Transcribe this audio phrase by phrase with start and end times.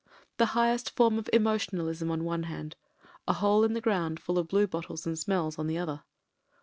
[0.39, 2.75] The highest form of emotionalism on one hand:
[3.27, 6.01] a hole in the ground full of bluebottles and smells on the other.